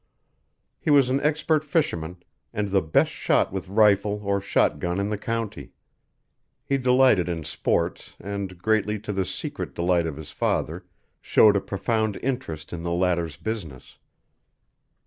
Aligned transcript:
He 0.79 0.89
was 0.89 1.11
an 1.11 1.21
expert 1.21 1.63
fisherman, 1.63 2.23
and 2.51 2.69
the 2.69 2.81
best 2.81 3.11
shot 3.11 3.53
with 3.53 3.67
rifle 3.69 4.21
or 4.23 4.41
shot 4.41 4.79
gun 4.79 4.99
in 4.99 5.09
the 5.09 5.17
county; 5.19 5.73
he 6.65 6.79
delighted 6.79 7.29
in 7.29 7.43
sports 7.43 8.15
and, 8.19 8.57
greatly 8.57 8.97
to 8.97 9.13
the 9.13 9.25
secret 9.25 9.75
delight 9.75 10.07
of 10.07 10.17
his 10.17 10.31
father 10.31 10.87
showed 11.21 11.55
a 11.55 11.61
profound 11.61 12.15
interest 12.23 12.73
in 12.73 12.81
the 12.81 12.91
latter's 12.91 13.37
business. 13.37 13.99